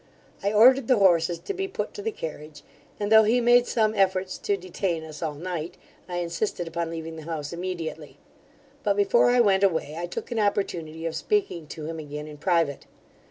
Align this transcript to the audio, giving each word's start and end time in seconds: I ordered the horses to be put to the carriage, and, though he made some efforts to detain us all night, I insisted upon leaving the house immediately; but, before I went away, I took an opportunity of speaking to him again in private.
I 0.41 0.51
ordered 0.51 0.87
the 0.87 0.97
horses 0.97 1.37
to 1.37 1.53
be 1.53 1.67
put 1.67 1.93
to 1.93 2.01
the 2.01 2.11
carriage, 2.11 2.63
and, 2.99 3.11
though 3.11 3.21
he 3.21 3.39
made 3.39 3.67
some 3.67 3.93
efforts 3.93 4.39
to 4.39 4.57
detain 4.57 5.03
us 5.03 5.21
all 5.21 5.35
night, 5.35 5.77
I 6.09 6.15
insisted 6.17 6.67
upon 6.67 6.89
leaving 6.89 7.17
the 7.17 7.21
house 7.25 7.53
immediately; 7.53 8.17
but, 8.81 8.95
before 8.95 9.29
I 9.29 9.41
went 9.41 9.63
away, 9.63 9.95
I 9.99 10.07
took 10.07 10.31
an 10.31 10.39
opportunity 10.39 11.05
of 11.05 11.15
speaking 11.15 11.67
to 11.67 11.85
him 11.85 11.99
again 11.99 12.25
in 12.25 12.37
private. 12.39 12.87